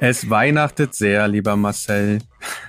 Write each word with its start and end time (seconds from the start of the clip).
Es 0.00 0.30
weihnachtet 0.30 0.94
sehr, 0.94 1.28
lieber 1.28 1.56
Marcel. 1.56 2.20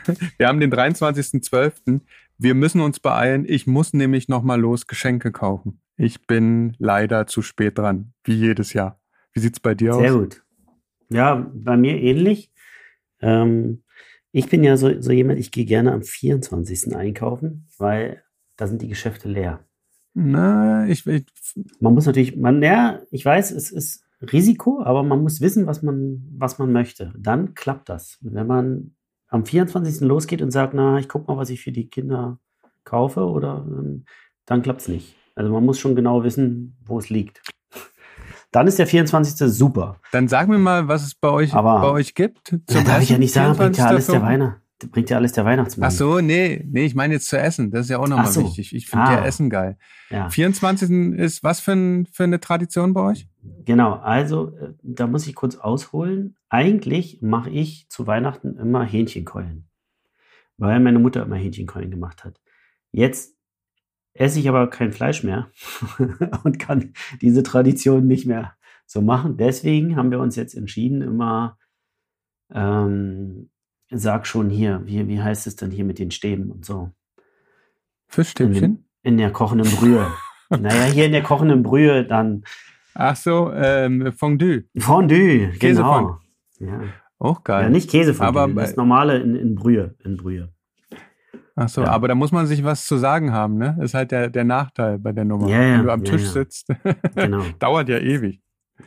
Wir 0.38 0.48
haben 0.48 0.60
den 0.60 0.72
23.12. 0.74 2.02
Wir 2.38 2.56
müssen 2.56 2.82
uns 2.82 3.00
beeilen. 3.00 3.46
Ich 3.48 3.68
muss 3.68 3.94
nämlich 3.94 4.28
nochmal 4.28 4.60
los 4.60 4.88
Geschenke 4.88 5.32
kaufen. 5.32 5.82
Ich 5.96 6.26
bin 6.26 6.76
leider 6.80 7.28
zu 7.28 7.42
spät 7.42 7.78
dran, 7.78 8.14
wie 8.24 8.34
jedes 8.34 8.74
Jahr. 8.74 9.00
Wie 9.34 9.40
sieht's 9.40 9.60
bei 9.60 9.76
dir 9.76 9.94
sehr 9.94 9.96
aus? 9.96 10.02
Sehr 10.02 10.20
gut. 10.20 10.44
Ja, 11.10 11.52
bei 11.54 11.78
mir 11.78 12.02
ähnlich. 12.02 12.52
Ähm, 13.22 13.84
ich 14.32 14.50
bin 14.50 14.64
ja 14.64 14.78
so, 14.78 15.02
so 15.02 15.12
jemand, 15.12 15.40
ich 15.40 15.52
gehe 15.52 15.66
gerne 15.66 15.92
am 15.92 16.04
24. 16.04 16.96
einkaufen, 16.96 17.68
weil 17.78 18.24
da 18.58 18.68
sind 18.68 18.82
die 18.82 18.88
Geschäfte 18.88 19.28
leer. 19.30 19.66
Na, 20.14 20.88
ich, 20.88 21.06
ich 21.08 21.26
Man 21.80 21.94
muss 21.94 22.06
natürlich, 22.06 22.36
man, 22.36 22.62
ja, 22.62 23.00
ich 23.12 23.24
weiß, 23.24 23.52
es 23.52 23.72
ist 23.72 24.04
Risiko, 24.22 24.84
aber 24.84 25.04
man 25.04 25.22
muss 25.24 25.42
wissen, 25.42 25.68
was 25.68 25.82
man, 25.82 26.24
was 26.38 26.60
man 26.60 26.72
möchte. 26.72 27.14
Dann 27.18 27.54
klappt 27.54 27.90
das. 27.90 28.18
Wenn 28.22 28.48
man 28.48 28.96
am 29.30 29.46
24. 29.46 30.02
losgeht 30.02 30.42
und 30.42 30.52
sagt, 30.52 30.74
na, 30.74 31.00
ich 31.00 31.08
gucke 31.08 31.32
mal, 31.32 31.38
was 31.38 31.50
ich 31.50 31.62
für 31.62 31.72
die 31.72 31.90
Kinder 31.90 32.40
kaufe, 32.84 33.22
oder 33.22 33.66
ähm, 33.68 34.06
dann 34.46 34.62
klappt 34.62 34.82
es 34.82 34.88
nicht. 34.88 35.16
Also 35.36 35.52
man 35.52 35.66
muss 35.66 35.80
schon 35.80 35.96
genau 35.96 36.24
wissen, 36.24 36.78
wo 36.86 37.00
es 37.00 37.10
liegt. 37.10 37.42
Dann 38.52 38.68
ist 38.68 38.80
der 38.80 38.88
24. 38.88 39.50
super. 39.50 39.96
Dann 40.12 40.28
sag 40.28 40.50
mir 40.50 40.58
mal, 40.58 40.90
was 40.90 41.04
es 41.04 41.16
bei 41.16 41.30
euch, 41.30 41.54
aber, 41.54 41.80
bei 41.80 41.92
euch 41.92 42.16
gibt. 42.16 42.50
Zum 42.50 42.62
ja, 42.70 42.84
darf 42.84 43.02
ich 43.02 43.10
ja 43.10 43.18
nicht 43.18 43.34
sagen, 43.34 43.74
ja 43.74 43.86
alles 43.86 44.08
der 44.08 44.22
Weihnacht 44.22 44.62
bringt 44.88 45.10
ja 45.10 45.18
alles 45.18 45.34
der 45.34 45.46
Weihnachtsmann. 45.46 45.88
Ach 45.88 45.92
so, 45.92 46.20
nee, 46.20 46.66
nee, 46.70 46.86
ich 46.86 46.96
meine 46.96 47.14
jetzt 47.14 47.28
zu 47.28 47.38
essen. 47.38 47.72
Das 47.72 47.82
ist 47.82 47.90
ja 47.90 48.00
auch 48.00 48.08
nochmal 48.08 48.28
so. 48.28 48.44
wichtig. 48.44 48.74
Ich 48.74 48.88
finde 48.88 49.06
ah. 49.06 49.14
ja 49.14 49.26
Essen 49.26 49.50
geil. 49.50 49.78
Ja. 50.10 50.30
24. 50.30 51.18
ist 51.20 51.44
was 51.44 51.60
für, 51.60 51.74
ein, 51.74 52.08
für 52.08 52.24
eine 52.24 52.40
Tradition 52.40 52.94
bei 52.94 53.02
euch? 53.02 53.28
Genau, 53.66 53.94
also 53.94 54.56
äh, 54.58 54.74
da 54.82 55.08
muss 55.08 55.28
ich 55.28 55.36
kurz 55.36 55.56
ausholen. 55.56 56.36
Eigentlich 56.50 57.22
mache 57.22 57.50
ich 57.50 57.88
zu 57.90 58.08
Weihnachten 58.08 58.58
immer 58.58 58.84
Hähnchenkeulen, 58.84 59.70
weil 60.58 60.80
meine 60.80 61.00
Mutter 61.00 61.24
immer 61.24 61.38
Hähnchenkeulen 61.38 61.92
gemacht 61.92 62.24
hat. 62.24 62.40
Jetzt 62.92 63.36
esse 64.14 64.40
ich 64.40 64.50
aber 64.50 64.70
kein 64.70 64.92
Fleisch 64.92 65.24
mehr 65.24 65.50
und 66.44 66.60
kann 66.60 66.94
diese 67.22 67.44
Tradition 67.44 68.08
nicht 68.08 68.26
mehr 68.26 68.56
so 68.86 69.02
machen. 69.02 69.38
Deswegen 69.38 69.96
haben 69.96 70.12
wir 70.12 70.20
uns 70.20 70.36
jetzt 70.36 70.54
entschieden, 70.54 71.02
immer 71.02 71.58
ähm, 72.54 73.50
sag 73.92 74.26
schon 74.26 74.50
hier, 74.50 74.82
wie, 74.86 75.08
wie 75.08 75.22
heißt 75.22 75.48
es 75.48 75.56
denn 75.56 75.72
hier 75.72 75.86
mit 75.86 76.00
den 76.00 76.12
Stäben 76.12 76.52
und 76.52 76.66
so? 76.66 76.92
Fischstäbchen? 78.08 78.64
In, 79.04 79.14
in 79.14 79.18
der 79.18 79.32
kochenden 79.32 79.70
Brühe. 79.72 80.08
naja, 80.50 80.84
hier 80.86 81.06
in 81.06 81.12
der 81.12 81.24
kochenden 81.24 81.64
Brühe 81.64 82.06
dann. 82.06 82.44
Ach 82.94 83.16
so, 83.16 83.52
ähm, 83.54 84.12
Fondue. 84.14 84.66
Fondue, 84.78 85.52
genau. 85.60 86.18
Ja. 86.60 86.82
Auch 87.20 87.44
geil. 87.44 87.64
Ja, 87.64 87.70
nicht 87.70 87.90
Käsefondue, 87.90 88.42
aber 88.42 88.62
das 88.62 88.76
normale 88.76 89.20
in, 89.20 89.36
in 89.36 89.56
Brühe, 89.56 89.96
in 90.04 90.18
Brühe. 90.18 90.50
Ach 91.56 91.70
so, 91.70 91.82
ja. 91.82 91.90
aber 91.90 92.08
da 92.08 92.16
muss 92.16 92.32
man 92.32 92.48
sich 92.48 92.64
was 92.64 92.86
zu 92.86 92.98
sagen 92.98 93.32
haben, 93.32 93.58
ne? 93.58 93.78
Ist 93.82 93.94
halt 93.94 94.12
der, 94.12 94.30
der 94.30 94.44
Nachteil 94.44 94.98
bei 94.98 95.12
der 95.12 95.26
Nummer. 95.26 95.48
Ja, 95.48 95.60
Wenn 95.60 95.84
du 95.84 95.92
am 95.92 96.04
Tisch 96.04 96.26
sitzt, 96.26 96.70
genau. 97.16 97.44
dauert 97.60 97.90
ja 97.90 98.00
ewig. 98.00 98.42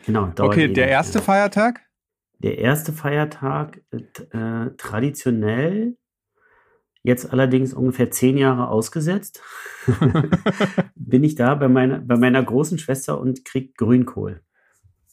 Genau. 0.07 0.27
Dauert 0.27 0.41
okay, 0.41 0.65
ewig, 0.65 0.75
der 0.75 0.89
erste 0.89 1.21
Feiertag? 1.21 1.81
Der 2.39 2.59
erste 2.59 2.93
Feiertag 2.93 3.81
äh, 3.91 4.71
traditionell, 4.77 5.97
jetzt 7.03 7.33
allerdings 7.33 7.73
ungefähr 7.73 8.11
zehn 8.11 8.37
Jahre 8.37 8.69
ausgesetzt, 8.69 9.43
bin 10.95 11.25
ich 11.25 11.35
da 11.35 11.55
bei 11.55 11.69
meiner, 11.69 12.01
bei 12.01 12.17
meiner 12.17 12.43
großen 12.43 12.79
Schwester 12.79 13.21
und 13.21 13.45
krieg 13.45 13.77
Grünkohl. 13.77 14.43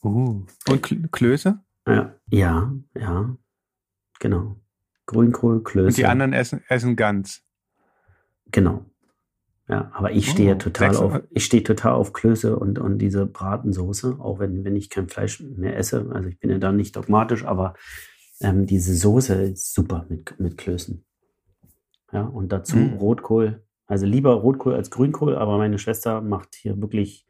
Uh. 0.04 0.46
Und 0.68 1.12
Klöße? 1.12 1.60
Ja, 1.88 2.16
ja, 2.28 2.74
ja, 2.96 3.38
genau. 4.20 4.58
Grünkohl, 5.06 5.64
Klöße. 5.64 5.88
Und 5.88 5.98
die 5.98 6.06
anderen 6.06 6.34
essen, 6.34 6.64
essen 6.68 6.96
ganz. 6.96 7.44
Genau. 8.52 8.91
Ja, 9.72 9.90
aber 9.94 10.12
ich 10.12 10.30
stehe 10.30 10.56
oh, 10.56 10.58
total 10.58 10.98
auf, 10.98 11.22
ich 11.30 11.46
stehe 11.46 11.64
total 11.64 11.94
auf 11.94 12.12
Klöße 12.12 12.60
und, 12.60 12.78
und 12.78 12.98
diese 12.98 13.26
Bratensoße, 13.26 14.18
auch 14.20 14.40
wenn, 14.40 14.66
wenn 14.66 14.76
ich 14.76 14.90
kein 14.90 15.08
Fleisch 15.08 15.40
mehr 15.40 15.78
esse. 15.78 16.12
Also 16.12 16.28
ich 16.28 16.38
bin 16.40 16.50
ja 16.50 16.58
da 16.58 16.74
nicht 16.74 16.98
dogmatisch, 16.98 17.46
aber 17.46 17.76
ähm, 18.42 18.66
diese 18.66 18.94
Soße 18.94 19.34
ist 19.44 19.74
super 19.74 20.06
mit, 20.10 20.38
mit 20.42 20.58
Klößen. 20.58 21.06
Ja, 22.12 22.24
und 22.24 22.52
dazu 22.52 22.76
mm. 22.76 22.96
Rotkohl. 22.96 23.64
Also 23.88 24.06
lieber 24.06 24.34
Rotkohl 24.34 24.74
als 24.74 24.92
Grünkohl, 24.92 25.38
aber 25.38 25.58
meine 25.58 25.80
Schwester 25.80 26.20
macht 26.20 26.56
hier 26.56 26.82
wirklich 26.82 27.26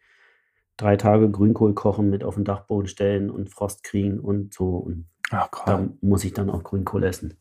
drei 0.77 0.97
Tage 0.97 1.29
Grünkohl 1.29 1.75
kochen 1.75 2.09
mit 2.09 2.23
auf 2.23 2.35
den 2.35 2.43
Dachboden 2.43 2.87
stellen 2.87 3.29
und 3.29 3.51
Frost 3.51 3.83
kriegen 3.83 4.19
und 4.19 4.51
so. 4.51 4.77
Und 4.77 5.07
Ach, 5.29 5.49
da 5.67 5.87
muss 6.01 6.23
ich 6.23 6.33
dann 6.33 6.49
auch 6.49 6.63
Grünkohl 6.63 7.03
essen. 7.03 7.35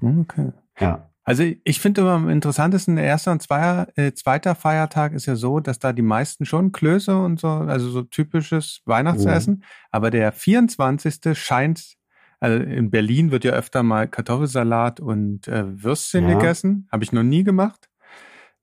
Okay. 0.00 0.52
Ja. 0.80 1.10
Also 1.24 1.42
ich 1.64 1.80
finde 1.80 2.02
immer 2.02 2.12
am 2.12 2.28
interessantesten, 2.28 2.96
der 2.96 3.06
erste 3.06 3.30
und 3.30 3.42
zweier, 3.42 3.88
äh, 3.96 4.12
zweiter 4.12 4.54
Feiertag 4.54 5.14
ist 5.14 5.24
ja 5.24 5.36
so, 5.36 5.58
dass 5.58 5.78
da 5.78 5.94
die 5.94 6.02
meisten 6.02 6.44
schon 6.44 6.70
Klöße 6.70 7.16
und 7.16 7.40
so, 7.40 7.48
also 7.48 7.88
so 7.88 8.02
typisches 8.02 8.82
Weihnachtsessen. 8.84 9.54
Mhm. 9.54 9.62
Aber 9.90 10.10
der 10.10 10.32
24. 10.32 11.36
scheint, 11.36 11.94
also 12.40 12.62
in 12.62 12.90
Berlin 12.90 13.30
wird 13.30 13.44
ja 13.44 13.52
öfter 13.52 13.82
mal 13.82 14.06
Kartoffelsalat 14.06 15.00
und 15.00 15.48
äh, 15.48 15.82
Würstchen 15.82 16.28
ja. 16.28 16.34
gegessen. 16.34 16.88
Habe 16.92 17.04
ich 17.04 17.12
noch 17.12 17.22
nie 17.22 17.42
gemacht. 17.42 17.88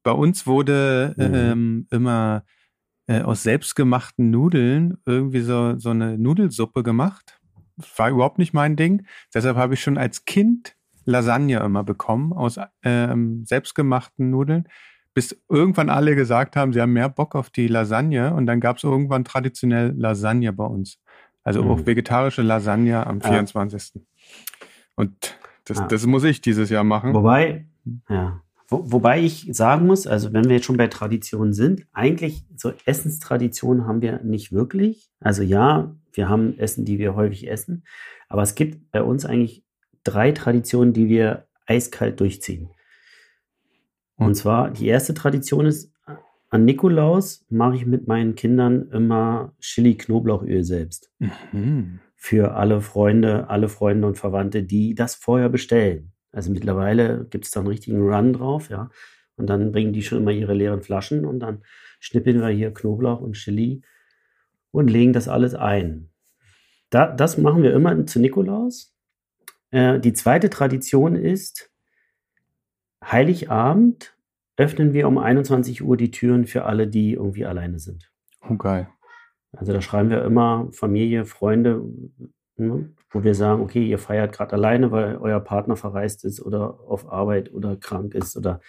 Bei 0.03 0.11
uns 0.11 0.45
wurde 0.45 1.15
mhm. 1.17 1.33
ähm, 1.33 1.87
immer 1.89 2.43
äh, 3.07 3.21
aus 3.21 3.41
selbstgemachten 3.41 4.29
Nudeln 4.29 4.97
irgendwie 5.07 5.41
so, 5.41 5.79
so 5.79 5.89
eine 5.89 6.19
Nudelsuppe 6.19 6.83
gemacht. 6.83 7.39
War 7.97 8.11
überhaupt 8.11 8.37
nicht 8.37 8.53
mein 8.53 8.75
Ding. 8.75 9.07
Deshalb 9.33 9.57
habe 9.57 9.73
ich 9.73 9.81
schon 9.81 9.97
als 9.97 10.25
Kind 10.25 10.75
Lasagne 11.05 11.59
immer 11.59 11.83
bekommen 11.83 12.33
aus 12.33 12.59
ähm, 12.83 13.43
selbstgemachten 13.45 14.29
Nudeln, 14.29 14.67
bis 15.13 15.41
irgendwann 15.49 15.89
alle 15.89 16.15
gesagt 16.15 16.55
haben, 16.55 16.73
sie 16.73 16.81
haben 16.81 16.93
mehr 16.93 17.09
Bock 17.09 17.35
auf 17.35 17.49
die 17.49 17.67
Lasagne 17.67 18.33
und 18.33 18.45
dann 18.45 18.59
gab 18.59 18.77
es 18.77 18.83
irgendwann 18.83 19.25
traditionell 19.25 19.93
Lasagne 19.97 20.53
bei 20.53 20.65
uns. 20.65 20.99
Also 21.43 21.63
mhm. 21.63 21.71
auch 21.71 21.85
vegetarische 21.85 22.41
Lasagne 22.41 23.05
am 23.05 23.21
24. 23.21 23.95
Ja. 23.95 24.01
Und 24.95 25.37
das, 25.65 25.77
ja. 25.77 25.87
das 25.87 26.05
muss 26.05 26.23
ich 26.23 26.41
dieses 26.41 26.69
Jahr 26.69 26.83
machen. 26.83 27.13
Wobei, 27.13 27.65
ja. 28.09 28.41
Wo, 28.67 28.89
wobei 28.91 29.21
ich 29.21 29.49
sagen 29.51 29.85
muss, 29.85 30.07
also 30.07 30.31
wenn 30.31 30.45
wir 30.45 30.55
jetzt 30.55 30.65
schon 30.65 30.77
bei 30.77 30.87
Traditionen 30.87 31.53
sind, 31.53 31.85
eigentlich 31.91 32.45
so 32.55 32.71
Essenstraditionen 32.85 33.85
haben 33.85 34.01
wir 34.01 34.23
nicht 34.23 34.53
wirklich. 34.53 35.09
Also 35.19 35.43
ja, 35.43 35.95
wir 36.13 36.29
haben 36.29 36.57
Essen, 36.57 36.85
die 36.85 36.97
wir 36.97 37.15
häufig 37.15 37.49
essen, 37.49 37.83
aber 38.29 38.43
es 38.43 38.55
gibt 38.55 38.91
bei 38.91 39.03
uns 39.03 39.25
eigentlich 39.25 39.65
drei 40.03 40.31
Traditionen, 40.31 40.93
die 40.93 41.07
wir 41.07 41.47
eiskalt 41.65 42.19
durchziehen. 42.19 42.69
Und 44.15 44.27
hm. 44.27 44.33
zwar, 44.35 44.71
die 44.71 44.87
erste 44.87 45.13
Tradition 45.13 45.65
ist, 45.65 45.91
an 46.51 46.65
Nikolaus 46.65 47.45
mache 47.49 47.77
ich 47.77 47.85
mit 47.85 48.07
meinen 48.07 48.35
Kindern 48.35 48.89
immer 48.91 49.55
Chili-Knoblauchöl 49.61 50.65
selbst. 50.65 51.09
Mhm. 51.19 52.01
Für 52.17 52.55
alle 52.55 52.81
Freunde, 52.81 53.49
alle 53.49 53.69
Freunde 53.69 54.05
und 54.05 54.17
Verwandte, 54.17 54.61
die 54.61 54.93
das 54.93 55.15
vorher 55.15 55.47
bestellen. 55.47 56.11
Also 56.33 56.51
mittlerweile 56.51 57.25
gibt 57.29 57.45
es 57.45 57.51
da 57.51 57.61
einen 57.61 57.69
richtigen 57.69 58.01
Run 58.01 58.33
drauf, 58.33 58.69
ja. 58.69 58.89
Und 59.37 59.47
dann 59.47 59.71
bringen 59.71 59.93
die 59.93 60.03
schon 60.03 60.19
immer 60.19 60.31
ihre 60.31 60.53
leeren 60.53 60.81
Flaschen 60.81 61.25
und 61.25 61.39
dann 61.39 61.63
schnippeln 62.01 62.41
wir 62.41 62.49
hier 62.49 62.73
Knoblauch 62.73 63.21
und 63.21 63.37
Chili 63.37 63.81
und 64.71 64.89
legen 64.89 65.13
das 65.13 65.29
alles 65.29 65.55
ein. 65.55 66.09
Da, 66.89 67.07
das 67.07 67.37
machen 67.37 67.63
wir 67.63 67.73
immer 67.73 68.05
zu 68.05 68.19
Nikolaus. 68.19 68.93
Äh, 69.71 69.99
die 69.99 70.13
zweite 70.13 70.49
Tradition 70.49 71.15
ist, 71.15 71.71
Heiligabend 73.03 74.15
öffnen 74.57 74.93
wir 74.93 75.07
um 75.07 75.17
21 75.17 75.83
Uhr 75.83 75.97
die 75.97 76.11
Türen 76.11 76.45
für 76.45 76.65
alle, 76.65 76.87
die 76.87 77.13
irgendwie 77.13 77.45
alleine 77.45 77.79
sind. 77.79 78.11
Okay. 78.41 78.85
Also 79.53 79.73
da 79.73 79.81
schreiben 79.81 80.09
wir 80.09 80.23
immer 80.23 80.69
Familie, 80.71 81.25
Freunde, 81.25 81.83
ne, 82.57 82.93
wo 83.09 83.23
wir 83.23 83.35
sagen, 83.35 83.61
okay, 83.61 83.85
ihr 83.85 83.97
feiert 83.97 84.33
gerade 84.33 84.53
alleine, 84.53 84.91
weil 84.91 85.17
euer 85.17 85.39
Partner 85.39 85.75
verreist 85.75 86.23
ist 86.23 86.41
oder 86.41 86.79
auf 86.87 87.11
Arbeit 87.11 87.51
oder 87.51 87.75
krank 87.75 88.13
ist 88.13 88.37
oder 88.37 88.61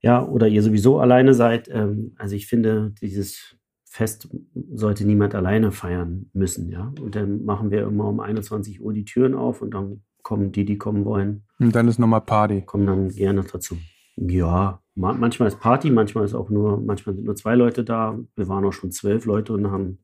ja, 0.00 0.24
oder 0.24 0.46
ihr 0.46 0.62
sowieso 0.62 1.00
alleine 1.00 1.34
seid. 1.34 1.68
Ähm, 1.68 2.14
also 2.18 2.36
ich 2.36 2.46
finde, 2.46 2.92
dieses 3.00 3.57
Fest 3.90 4.28
sollte 4.72 5.06
niemand 5.06 5.34
alleine 5.34 5.72
feiern 5.72 6.30
müssen, 6.32 6.68
ja. 6.68 6.92
Und 7.00 7.14
dann 7.14 7.44
machen 7.44 7.70
wir 7.70 7.86
immer 7.86 8.04
um 8.04 8.20
21 8.20 8.80
Uhr 8.80 8.92
die 8.92 9.04
Türen 9.04 9.34
auf 9.34 9.62
und 9.62 9.72
dann 9.72 10.02
kommen 10.22 10.52
die, 10.52 10.64
die 10.64 10.78
kommen 10.78 11.04
wollen. 11.04 11.44
Und 11.58 11.74
dann 11.74 11.88
ist 11.88 11.98
nochmal 11.98 12.20
Party. 12.20 12.62
Kommen 12.62 12.86
dann 12.86 13.08
gerne 13.08 13.44
dazu. 13.50 13.76
Ja, 14.16 14.82
manchmal 14.94 15.48
ist 15.48 15.60
Party, 15.60 15.90
manchmal 15.90 16.24
ist 16.24 16.34
auch 16.34 16.50
nur, 16.50 16.80
manchmal 16.80 17.14
sind 17.14 17.24
nur 17.24 17.36
zwei 17.36 17.54
Leute 17.54 17.84
da. 17.84 18.18
Wir 18.36 18.48
waren 18.48 18.64
auch 18.64 18.72
schon 18.72 18.90
zwölf 18.90 19.24
Leute 19.24 19.52
und 19.52 19.70
haben 19.70 19.98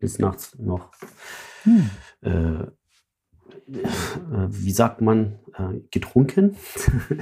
bis 0.00 0.18
nachts 0.18 0.56
noch, 0.58 0.90
hm. 1.64 1.90
äh, 2.20 2.30
äh, 2.30 2.66
wie 4.48 4.70
sagt 4.70 5.00
man, 5.00 5.40
äh, 5.58 5.80
getrunken. 5.90 6.56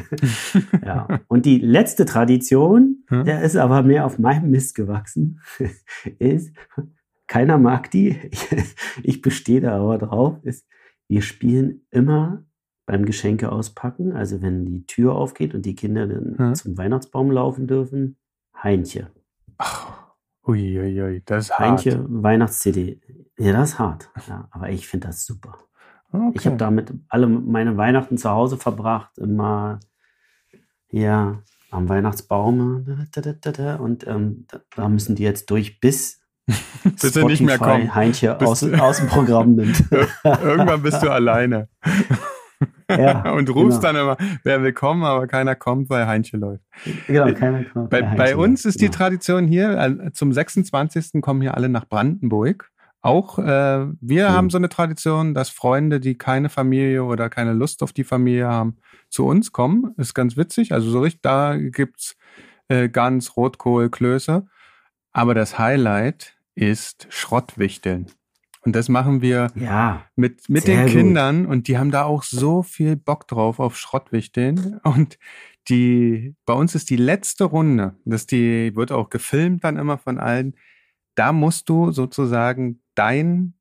ja. 0.84 1.20
Und 1.28 1.46
die 1.46 1.58
letzte 1.58 2.04
Tradition, 2.04 3.04
hm? 3.08 3.24
der 3.24 3.42
ist 3.42 3.56
aber 3.56 3.82
mehr 3.82 4.04
auf 4.04 4.18
meinem 4.18 4.50
Mist 4.50 4.74
gewachsen, 4.74 5.40
ist, 6.18 6.54
keiner 7.26 7.58
mag 7.58 7.90
die, 7.90 8.30
ich, 9.02 9.22
bestehe 9.22 9.60
da 9.60 9.78
aber 9.78 9.98
drauf, 9.98 10.38
ist, 10.42 10.66
wir 11.08 11.22
spielen 11.22 11.86
immer 11.90 12.44
beim 12.84 13.04
Geschenke 13.04 13.50
auspacken, 13.50 14.12
also 14.12 14.42
wenn 14.42 14.64
die 14.64 14.86
Tür 14.86 15.14
aufgeht 15.16 15.54
und 15.54 15.66
die 15.66 15.74
Kinder 15.74 16.06
dann 16.06 16.38
hm. 16.38 16.54
zum 16.54 16.78
Weihnachtsbaum 16.78 17.30
laufen 17.30 17.66
dürfen, 17.66 18.16
Heinche. 18.62 19.10
Uiuiui, 20.46 21.02
ui, 21.02 21.22
das 21.26 21.46
ist 21.46 21.58
Heinche, 21.58 21.98
hart. 21.98 22.06
Weihnachts-CD. 22.08 23.00
Ja, 23.38 23.52
das 23.52 23.70
ist 23.70 23.78
hart. 23.78 24.10
Ja, 24.28 24.48
aber 24.50 24.70
ich 24.70 24.86
finde 24.86 25.08
das 25.08 25.26
super. 25.26 25.58
Okay. 26.16 26.38
Ich 26.38 26.46
habe 26.46 26.56
damit 26.56 26.92
alle 27.08 27.26
meine 27.26 27.76
Weihnachten 27.76 28.18
zu 28.18 28.30
Hause 28.30 28.56
verbracht, 28.56 29.18
immer 29.18 29.80
ja 30.90 31.38
am 31.70 31.88
Weihnachtsbaum 31.88 32.86
und 33.78 34.06
ähm, 34.06 34.46
da 34.74 34.88
müssen 34.88 35.16
die 35.16 35.22
jetzt 35.22 35.50
durch 35.50 35.80
bis 35.80 36.20
bis 36.46 37.10
Spotify 37.10 37.24
nicht 37.26 37.42
mehr 37.42 37.58
kommen. 37.58 37.94
Heinche 37.94 38.40
aus, 38.40 38.62
aus 38.80 38.98
dem 38.98 39.08
Programm 39.08 39.56
nimmt. 39.56 39.82
Irgendwann 40.24 40.82
bist 40.82 41.02
du 41.02 41.10
alleine. 41.10 41.68
Ja, 42.88 43.32
und 43.32 43.50
rufst 43.50 43.80
genau. 43.80 43.92
dann 43.92 43.96
immer, 43.96 44.16
wer 44.44 44.62
will 44.62 44.72
kommen, 44.72 45.02
aber 45.02 45.26
keiner 45.26 45.56
kommt, 45.56 45.90
weil 45.90 46.06
Heinche 46.06 46.36
läuft. 46.36 46.64
Genau, 47.08 47.32
keiner 47.34 47.64
kommt. 47.64 47.90
Bei, 47.90 48.02
bei 48.02 48.36
uns 48.36 48.64
ist 48.64 48.78
genau. 48.78 48.90
die 48.90 48.96
Tradition 48.96 49.46
hier, 49.48 49.76
äh, 49.76 50.12
zum 50.12 50.32
26. 50.32 51.20
kommen 51.20 51.42
hier 51.42 51.56
alle 51.56 51.68
nach 51.68 51.86
Brandenburg. 51.88 52.70
Auch 53.06 53.38
äh, 53.38 53.86
wir 54.00 54.30
mhm. 54.30 54.32
haben 54.32 54.50
so 54.50 54.58
eine 54.58 54.68
Tradition, 54.68 55.32
dass 55.32 55.48
Freunde, 55.48 56.00
die 56.00 56.18
keine 56.18 56.48
Familie 56.48 57.04
oder 57.04 57.30
keine 57.30 57.52
Lust 57.52 57.84
auf 57.84 57.92
die 57.92 58.02
Familie 58.02 58.48
haben, 58.48 58.78
zu 59.10 59.26
uns 59.26 59.52
kommen. 59.52 59.94
Ist 59.96 60.12
ganz 60.12 60.36
witzig. 60.36 60.72
Also 60.72 60.90
so 60.90 61.00
richtig, 61.00 61.22
da 61.22 61.56
gibt's 61.56 62.16
äh, 62.66 62.88
Gans, 62.88 63.36
Rotkohl, 63.36 63.90
Klöße. 63.90 64.48
Aber 65.12 65.34
das 65.34 65.56
Highlight 65.56 66.36
ist 66.56 67.06
Schrottwichteln. 67.08 68.06
Und 68.62 68.74
das 68.74 68.88
machen 68.88 69.22
wir 69.22 69.52
ja, 69.54 70.04
mit, 70.16 70.48
mit 70.48 70.66
den 70.66 70.86
Kindern 70.86 71.44
gut. 71.44 71.52
und 71.52 71.68
die 71.68 71.78
haben 71.78 71.92
da 71.92 72.02
auch 72.02 72.24
so 72.24 72.64
viel 72.64 72.96
Bock 72.96 73.28
drauf 73.28 73.60
auf 73.60 73.78
Schrottwichteln. 73.78 74.80
Und 74.82 75.16
die, 75.68 76.34
bei 76.44 76.54
uns 76.54 76.74
ist 76.74 76.90
die 76.90 76.96
letzte 76.96 77.44
Runde, 77.44 77.94
das 78.04 78.26
die, 78.26 78.74
wird 78.74 78.90
auch 78.90 79.10
gefilmt 79.10 79.62
dann 79.62 79.76
immer 79.76 79.96
von 79.96 80.18
allen. 80.18 80.56
Da 81.14 81.32
musst 81.32 81.68
du 81.68 81.92
sozusagen 81.92 82.80
dein 82.96 83.54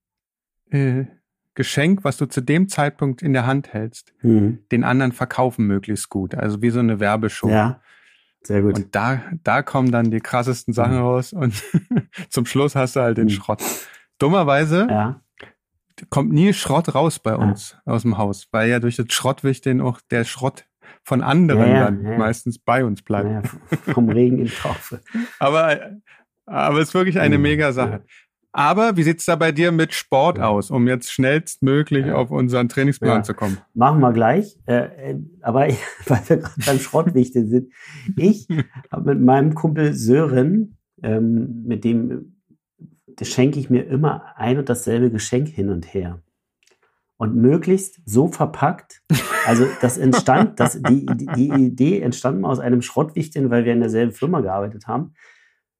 äh, 0.71 1.05
Geschenk, 1.55 2.03
was 2.03 2.17
du 2.17 2.25
zu 2.25 2.41
dem 2.41 2.67
Zeitpunkt 2.67 3.21
in 3.21 3.33
der 3.33 3.45
Hand 3.45 3.71
hältst, 3.73 4.13
mhm. 4.21 4.59
den 4.71 4.83
anderen 4.83 5.13
verkaufen 5.13 5.65
möglichst 5.67 6.09
gut. 6.09 6.35
Also 6.35 6.61
wie 6.61 6.69
so 6.69 6.79
eine 6.79 6.99
Werbeshow. 6.99 7.49
Ja. 7.49 7.81
Sehr 8.43 8.61
gut. 8.61 8.75
Und 8.75 8.93
da, 8.93 9.23
da 9.43 9.63
kommen 9.63 9.91
dann 9.91 10.11
die 10.11 10.19
krassesten 10.19 10.73
Sachen 10.73 10.97
mhm. 10.97 11.01
raus 11.01 11.33
und 11.33 11.63
zum 12.29 12.45
Schluss 12.45 12.75
hast 12.75 12.95
du 12.95 12.99
halt 12.99 13.17
den 13.17 13.25
mhm. 13.25 13.29
Schrott. 13.29 13.63
Dummerweise 14.19 14.87
ja. 14.89 15.21
kommt 16.09 16.31
nie 16.31 16.53
Schrott 16.53 16.93
raus 16.93 17.19
bei 17.19 17.35
uns 17.35 17.77
ja. 17.85 17.93
aus 17.93 18.03
dem 18.03 18.17
Haus, 18.17 18.47
weil 18.51 18.69
ja 18.69 18.79
durch 18.79 18.97
das 18.97 19.07
Schrottwichteln 19.09 19.81
auch 19.81 19.99
der 20.11 20.25
Schrott 20.25 20.65
von 21.03 21.21
anderen 21.21 21.69
ja, 21.69 21.85
dann 21.85 22.17
meistens 22.17 22.59
bei 22.59 22.83
uns 22.83 23.01
bleibt. 23.01 23.47
vom 23.93 24.09
Regen 24.09 24.39
in 24.39 24.47
Taufe. 24.49 25.01
aber, 25.39 25.91
aber 26.45 26.79
es 26.79 26.89
ist 26.89 26.93
wirklich 26.93 27.19
eine 27.19 27.37
mhm. 27.37 27.43
mega 27.43 27.71
Sache. 27.71 28.03
Aber 28.55 28.95
wie 28.95 29.03
sieht's 29.03 29.25
da 29.25 29.35
bei 29.35 29.51
dir 29.51 29.73
mit 29.73 29.93
Sport 29.93 30.39
aus, 30.39 30.71
um 30.71 30.87
jetzt 30.87 31.11
schnellstmöglich 31.11 32.09
auf 32.13 32.31
unseren 32.31 32.69
Trainingsplan 32.69 33.17
ja. 33.17 33.23
zu 33.23 33.33
kommen? 33.33 33.57
Machen 33.73 33.99
wir 33.99 34.13
gleich. 34.13 34.57
Äh, 34.65 35.11
äh 35.11 35.19
aber 35.41 35.67
ich, 35.67 35.77
weil 36.07 36.21
wir 36.27 36.37
gerade 36.37 36.61
beim 36.65 36.79
Schrottwichteln 36.79 37.49
sind, 37.49 37.73
ich 38.15 38.47
habe 38.93 39.13
mit 39.13 39.21
meinem 39.21 39.55
Kumpel 39.55 39.93
Sören, 39.93 40.77
ähm, 41.03 41.63
mit 41.65 41.83
dem 41.83 42.37
schenke 43.21 43.59
ich 43.59 43.69
mir 43.69 43.87
immer 43.87 44.37
ein 44.37 44.57
und 44.57 44.69
dasselbe 44.69 45.11
Geschenk 45.11 45.49
hin 45.49 45.69
und 45.69 45.93
her. 45.93 46.21
Und 47.17 47.35
möglichst 47.35 47.99
so 48.05 48.29
verpackt. 48.29 49.01
Also 49.45 49.65
das 49.81 49.97
entstand, 49.97 50.61
das, 50.61 50.81
die, 50.81 51.05
die 51.35 51.49
Idee 51.49 51.99
entstand 51.99 52.45
aus 52.45 52.59
einem 52.59 52.81
Schrottwichteln, 52.81 53.49
weil 53.49 53.65
wir 53.65 53.73
in 53.73 53.81
derselben 53.81 54.13
Firma 54.13 54.39
gearbeitet 54.39 54.87
haben. 54.87 55.13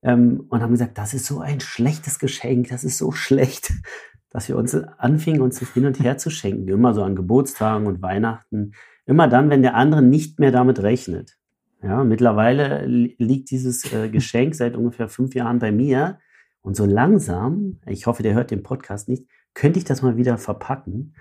Ähm, 0.06 0.46
und 0.50 0.62
haben 0.62 0.72
gesagt, 0.72 1.00
das 1.00 1.16
ist 1.16 1.26
so 1.26 1.40
ein 1.40 1.60
schlechtes 1.60 2.20
Geschenk, 2.20 2.70
das 2.70 2.84
ist 2.84 3.00
so 3.00 3.12
schlecht, 3.12 3.74
dass 4.30 4.48
wir 4.48 4.56
uns 4.56 4.76
anfingen, 4.76 5.42
uns 5.42 5.60
das 5.60 5.74
hin 5.74 5.86
und 5.86 6.00
her 6.00 6.18
zu 6.18 6.30
schenken. 6.30 6.68
Immer 6.68 6.94
so 6.94 7.04
an 7.04 7.16
Geburtstagen 7.16 7.88
und 7.88 8.04
Weihnachten. 8.04 8.74
Immer 9.08 9.28
dann, 9.28 9.50
wenn 9.50 9.64
der 9.64 9.76
andere 9.76 10.04
nicht 10.04 10.40
mehr 10.40 10.52
damit 10.52 10.82
rechnet. 10.84 11.38
Ja, 11.82 12.04
mittlerweile 12.04 12.86
liegt 12.86 13.50
dieses 13.50 13.92
äh, 13.92 14.10
Geschenk 14.12 14.54
seit 14.56 14.76
ungefähr 14.76 15.08
fünf 15.08 15.34
Jahren 15.34 15.60
bei 15.60 15.72
mir. 15.72 16.20
Und 16.62 16.76
so 16.76 16.86
langsam, 16.86 17.80
ich 17.88 18.06
hoffe, 18.06 18.24
der 18.24 18.34
hört 18.34 18.52
den 18.52 18.64
Podcast 18.64 19.10
nicht, 19.10 19.26
könnte 19.54 19.80
ich 19.80 19.86
das 19.86 20.02
mal 20.02 20.18
wieder 20.18 20.38
verpacken. 20.38 21.16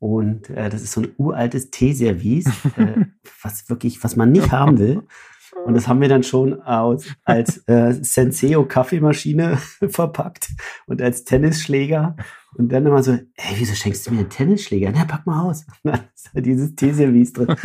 Und 0.00 0.50
äh, 0.50 0.70
das 0.70 0.82
ist 0.82 0.92
so 0.92 1.02
ein 1.02 1.12
uraltes 1.18 1.70
Teeservice, 1.70 2.46
äh, 2.76 3.04
was 3.42 3.68
wirklich, 3.68 4.02
was 4.02 4.16
man 4.16 4.32
nicht 4.32 4.50
haben 4.50 4.78
will. 4.78 5.02
Und 5.64 5.74
das 5.74 5.88
haben 5.88 6.00
wir 6.00 6.08
dann 6.08 6.22
schon 6.22 6.60
aus, 6.62 7.06
als 7.24 7.58
äh, 7.68 7.92
Senseo 7.92 8.64
Kaffeemaschine 8.66 9.56
verpackt 9.88 10.50
und 10.86 11.00
als 11.00 11.24
Tennisschläger. 11.24 12.16
Und 12.56 12.70
dann 12.70 12.86
immer 12.86 13.02
so, 13.02 13.12
ey, 13.12 13.54
wieso 13.56 13.74
schenkst 13.74 14.06
du 14.06 14.12
mir 14.12 14.20
einen 14.20 14.30
Tennisschläger? 14.30 14.92
Na, 14.94 15.04
pack 15.04 15.26
mal 15.26 15.42
aus. 15.42 15.66
Und 15.82 15.92
dann 15.92 16.00
ist 16.14 16.30
da 16.32 16.40
dieses 16.40 16.74
Teeservice 16.76 17.32
drin. 17.32 17.56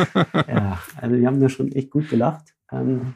Ja, 0.47 0.79
also 0.95 1.15
wir 1.15 1.27
haben 1.27 1.39
da 1.39 1.47
schon 1.47 1.71
echt 1.73 1.91
gut 1.91 2.09
gelacht. 2.09 2.55
Ähm, 2.71 3.13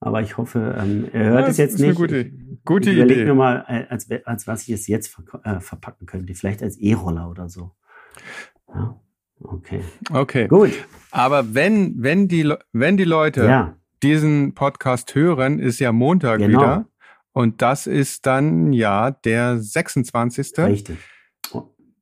aber 0.00 0.20
ich 0.20 0.36
hoffe, 0.36 0.76
ähm, 0.78 1.08
er 1.12 1.30
hört 1.30 1.42
ja, 1.42 1.48
es 1.48 1.56
jetzt 1.56 1.78
nicht. 1.78 1.94
Gute, 1.96 2.30
gute 2.64 2.90
ich 2.90 2.98
Idee. 2.98 3.24
mir 3.24 3.34
mal, 3.34 3.64
äh, 3.68 3.86
als, 3.88 4.10
als 4.24 4.46
was 4.46 4.62
ich 4.62 4.70
es 4.70 4.86
jetzt 4.88 5.08
ver 5.08 5.40
äh, 5.44 5.60
verpacken 5.60 6.06
könnte. 6.06 6.34
Vielleicht 6.34 6.62
als 6.62 6.76
E-Roller 6.76 7.30
oder 7.30 7.48
so. 7.48 7.70
Ja, 8.68 9.00
okay. 9.40 9.80
Okay. 10.12 10.48
Gut. 10.48 10.72
Aber 11.10 11.54
wenn, 11.54 12.02
wenn 12.02 12.28
die, 12.28 12.52
wenn 12.72 12.96
die 12.96 13.04
Leute 13.04 13.44
ja. 13.44 13.76
Diesen 14.02 14.54
Podcast 14.54 15.14
hören, 15.14 15.58
ist 15.58 15.78
ja 15.78 15.92
Montag 15.92 16.38
genau. 16.38 16.60
wieder. 16.60 16.86
Und 17.32 17.62
das 17.62 17.86
ist 17.86 18.26
dann 18.26 18.72
ja 18.72 19.10
der 19.10 19.58
26. 19.58 20.58
Richtig. 20.58 20.98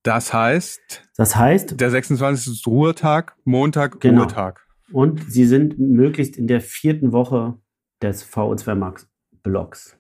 Das 0.03 0.33
heißt, 0.33 1.11
das 1.17 1.37
heißt, 1.37 1.79
der 1.79 1.91
26. 1.91 2.55
ist 2.55 2.67
Ruhetag, 2.67 3.37
Montag, 3.45 4.01
genau. 4.01 4.23
Ruhetag. 4.23 4.67
Und 4.93 5.31
sie 5.31 5.45
sind 5.45 5.79
möglichst 5.79 6.37
in 6.37 6.47
der 6.47 6.61
vierten 6.61 7.13
Woche 7.13 7.59
des 8.03 8.27
VO2 8.27 8.75
Max 8.75 9.09
Blocks. 9.43 9.99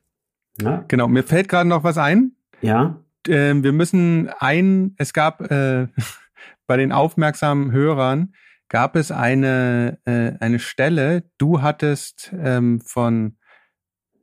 Ja? 0.60 0.84
Genau, 0.88 1.06
mir 1.06 1.22
fällt 1.22 1.48
gerade 1.48 1.68
noch 1.68 1.84
was 1.84 1.98
ein. 1.98 2.32
Ja. 2.62 3.02
Äh, 3.28 3.54
wir 3.62 3.72
müssen 3.72 4.30
ein, 4.38 4.94
es 4.96 5.12
gab 5.12 5.42
äh, 5.50 5.88
bei 6.66 6.76
den 6.76 6.92
aufmerksamen 6.92 7.72
Hörern 7.72 8.32
gab 8.70 8.96
es 8.96 9.12
eine, 9.12 9.98
äh, 10.06 10.32
eine 10.40 10.58
Stelle, 10.58 11.24
du 11.36 11.60
hattest 11.60 12.32
ähm, 12.32 12.80
von 12.80 13.36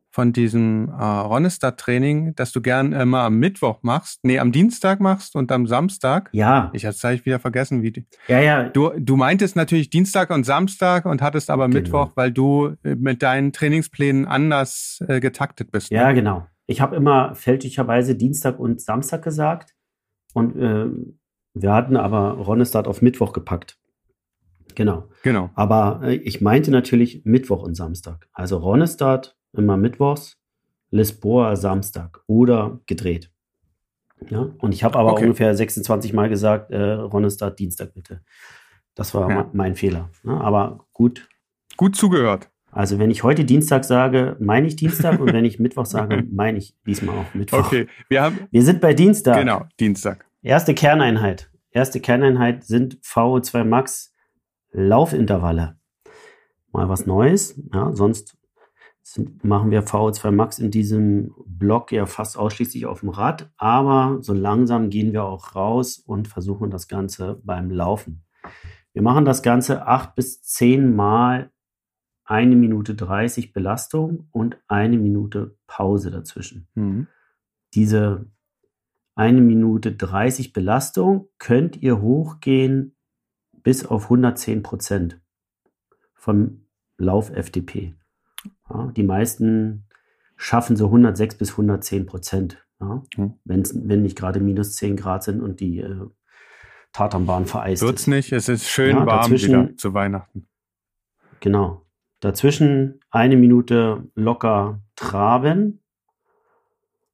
von 0.10 0.34
diesem 0.34 0.90
äh, 0.90 1.04
Ronestad-Training, 1.04 2.34
dass 2.34 2.52
du 2.52 2.60
gern 2.60 2.92
immer 2.92 3.20
am 3.20 3.38
Mittwoch 3.38 3.84
machst, 3.84 4.22
nee, 4.24 4.40
am 4.40 4.52
Dienstag 4.52 5.00
machst 5.00 5.36
und 5.36 5.52
am 5.52 5.68
Samstag. 5.68 6.30
Ja. 6.32 6.72
Ich 6.74 6.88
hatte 6.88 7.08
es 7.08 7.26
wieder 7.28 7.38
vergessen, 7.38 7.84
wie 7.84 7.92
die. 7.92 8.08
Ja, 8.28 8.40
ja. 8.40 8.68
Du, 8.70 8.90
du 8.98 9.16
meintest 9.16 9.56
natürlich 9.56 9.92
Dienstag 9.92 10.32
und 10.32 10.44
Samstag 10.44 11.06
und 11.06 11.22
hattest 11.22 11.52
aber 11.52 11.68
genau. 11.68 11.80
Mittwoch, 11.80 12.12
weil 12.16 12.32
du 12.32 12.78
äh, 12.84 12.96
mit 12.96 13.22
deinen 13.22 13.54
Trainingsplänen 13.54 14.26
anders 14.26 15.04
äh, 15.08 15.20
getaktet 15.20 15.72
bist. 15.72 15.92
Ne? 15.92 15.98
Ja, 15.98 16.12
genau. 16.14 16.48
Ich 16.66 16.82
habe 16.82 16.96
immer 16.96 17.36
fälschlicherweise 17.36 18.16
Dienstag 18.16 18.58
und 18.58 18.82
Samstag 18.82 19.24
gesagt 19.24 19.76
und 20.34 20.58
äh, 20.58 20.88
wir 21.54 21.74
hatten 21.74 21.96
aber 21.96 22.32
Ronestad 22.32 22.88
auf 22.88 23.04
Mittwoch 23.04 23.34
gepackt. 23.34 23.77
Genau. 24.78 25.10
Genau. 25.24 25.50
Aber 25.56 26.02
äh, 26.04 26.18
ich 26.18 26.40
meinte 26.40 26.70
natürlich 26.70 27.24
Mittwoch 27.26 27.64
und 27.64 27.74
Samstag. 27.74 28.28
Also 28.32 28.58
Ronestad 28.58 29.36
immer 29.54 29.76
mittwochs, 29.76 30.38
Lisboa 30.92 31.56
Samstag 31.56 32.22
oder 32.28 32.80
gedreht. 32.86 33.32
Ja, 34.30 34.52
und 34.60 34.74
ich 34.74 34.84
habe 34.84 35.00
aber 35.00 35.14
okay. 35.14 35.24
ungefähr 35.24 35.56
26 35.56 36.14
Mal 36.14 36.30
gesagt, 36.30 36.70
äh, 36.70 36.92
Ronestad 36.92 37.58
Dienstag 37.58 37.96
bitte. 37.96 38.22
Das 38.94 39.16
war 39.16 39.28
ja. 39.32 39.50
mein 39.52 39.76
Fehler. 39.76 40.12
Ja, 40.24 40.40
aber 40.42 40.86
gut. 40.94 41.28
Gut 41.76 41.96
zugehört. 41.96 42.52
Also 42.72 43.00
wenn 43.00 43.10
ich 43.10 43.24
heute 43.24 43.46
Dienstag 43.46 43.84
sage, 43.84 44.38
meine 44.40 44.68
ich 44.68 44.76
Dienstag 44.76 45.20
und 45.20 45.34
wenn 45.34 45.46
ich 45.46 45.58
Mittwoch 45.58 45.88
sage, 45.88 46.24
meine 46.32 46.60
ich 46.60 46.76
diesmal 46.86 47.18
auch 47.18 47.34
Mittwoch. 47.34 47.66
Okay, 47.66 47.88
wir 48.10 48.22
haben. 48.22 48.42
Wir 48.52 48.62
sind 48.62 48.80
bei 48.80 48.94
Dienstag. 48.94 49.40
Genau, 49.40 49.66
Dienstag. 49.80 50.24
Erste 50.44 50.76
Kerneinheit. 50.76 51.50
Erste 51.72 52.00
Kerneinheit 52.00 52.64
sind 52.64 53.00
VO2 53.02 53.64
Max 53.64 54.14
Laufintervalle. 54.78 55.80
Mal 56.72 56.88
was 56.88 57.08
Neues. 57.08 57.60
Ja, 57.74 57.94
sonst 57.94 58.38
sind, 59.02 59.44
machen 59.44 59.72
wir 59.72 59.84
VO2 59.86 60.32
Max 60.32 60.60
in 60.60 60.70
diesem 60.70 61.34
Block 61.46 61.92
ja 61.92 62.06
fast 62.06 62.38
ausschließlich 62.38 62.86
auf 62.86 63.00
dem 63.00 63.10
Rad, 63.10 63.50
aber 63.58 64.20
so 64.22 64.34
langsam 64.34 64.90
gehen 64.90 65.14
wir 65.14 65.24
auch 65.24 65.56
raus 65.56 65.98
und 65.98 66.28
versuchen 66.28 66.70
das 66.70 66.88
Ganze 66.88 67.42
beim 67.44 67.72
Laufen. 67.72 68.24
Wir 68.94 69.02
machen 69.02 69.26
das 69.26 69.42
Ganze 69.42 69.88
acht 69.88 70.14
bis 70.16 70.44
zehn 70.44 70.96
Mal 70.96 71.52
eine 72.24 72.56
Minute 72.56 72.94
30 72.94 73.54
Belastung 73.54 74.28
und 74.32 74.58
eine 74.68 74.98
Minute 74.98 75.56
Pause 75.66 76.12
dazwischen. 76.12 76.68
Mhm. 76.76 77.08
diese 77.74 78.30
eine 79.16 79.42
Minute 79.42 79.94
30 79.94 80.54
Belastung 80.54 81.30
könnt 81.40 81.82
ihr 81.82 82.02
hochgehen 82.02 82.97
bis 83.68 83.86
auf 83.86 84.04
110 84.06 84.64
Prozent 84.64 85.20
vom 86.14 86.68
Lauf-FDP. 86.96 87.96
Ja, 88.70 88.94
die 88.96 89.04
meisten 89.04 89.90
schaffen 90.38 90.78
so 90.78 90.86
106 90.86 91.36
bis 91.36 91.52
110 91.52 92.06
Prozent, 92.06 92.66
ja, 92.80 93.04
hm. 93.16 93.34
wenn 93.44 94.04
nicht 94.04 94.18
gerade 94.18 94.40
minus 94.40 94.78
10 94.78 94.96
Grad 94.96 95.24
sind 95.24 95.42
und 95.42 95.60
die 95.60 95.80
äh, 95.80 96.08
Tatanbahn 96.94 97.46
vereist 97.46 97.82
Wird's 97.82 98.08
nicht, 98.08 98.32
es 98.32 98.48
ist 98.48 98.70
schön 98.70 98.96
ja, 98.96 99.06
warm 99.06 99.32
wieder 99.32 99.76
zu 99.76 99.94
Weihnachten. 99.94 100.48
Genau. 101.42 101.86
Dazwischen 102.22 103.02
eine 103.12 103.36
Minute 103.36 104.10
locker 104.16 104.82
traben 104.96 105.84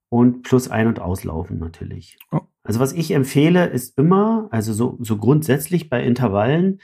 und 0.10 0.44
plus 0.44 0.70
ein- 0.70 0.86
und 0.86 1.00
auslaufen 1.00 1.58
natürlich. 1.58 2.20
Oh. 2.32 2.42
Also 2.64 2.80
was 2.80 2.94
ich 2.94 3.12
empfehle, 3.12 3.68
ist 3.68 3.98
immer, 3.98 4.48
also 4.52 4.74
so, 4.74 4.98
so 5.02 5.18
grundsätzlich 5.18 5.90
bei 5.90 6.04
Intervallen, 6.04 6.80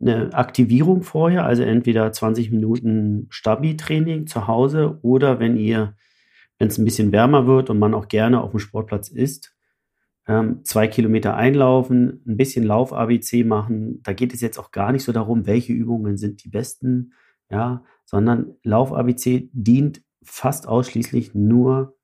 eine 0.00 0.32
Aktivierung 0.32 1.02
vorher, 1.02 1.44
also 1.44 1.62
entweder 1.62 2.12
20 2.12 2.52
Minuten 2.52 3.26
Stabi-Training 3.30 4.28
zu 4.28 4.46
Hause 4.46 5.00
oder 5.02 5.40
wenn 5.40 5.56
ihr, 5.56 5.96
wenn 6.58 6.68
es 6.68 6.78
ein 6.78 6.84
bisschen 6.84 7.10
wärmer 7.10 7.46
wird 7.46 7.68
und 7.68 7.80
man 7.80 7.94
auch 7.94 8.06
gerne 8.06 8.40
auf 8.40 8.52
dem 8.52 8.60
Sportplatz 8.60 9.08
ist, 9.08 9.56
ähm, 10.28 10.60
zwei 10.64 10.86
Kilometer 10.86 11.36
einlaufen, 11.36 12.22
ein 12.26 12.36
bisschen 12.36 12.64
Lauf-ABC 12.64 13.44
machen. 13.44 14.00
Da 14.02 14.12
geht 14.12 14.34
es 14.34 14.40
jetzt 14.40 14.58
auch 14.58 14.70
gar 14.70 14.92
nicht 14.92 15.02
so 15.02 15.10
darum, 15.10 15.46
welche 15.46 15.72
Übungen 15.72 16.16
sind 16.16 16.44
die 16.44 16.48
besten, 16.48 17.14
ja, 17.50 17.82
sondern 18.04 18.54
Lauf-ABC 18.62 19.48
dient 19.52 20.02
fast 20.22 20.68
ausschließlich 20.68 21.34
nur 21.34 21.97